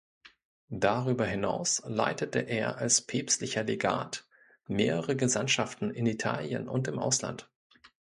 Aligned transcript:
Darüber 0.79 1.27
hinaus 1.27 1.83
leitete 1.85 2.39
er 2.39 2.77
als 2.79 3.03
päpstlicher 3.03 3.63
Legat 3.63 4.25
mehrere 4.67 5.15
Gesandtschaften 5.15 5.91
in 5.91 6.07
Italien 6.07 6.67
und 6.67 6.87
im 6.87 6.97
Ausland. 6.97 7.51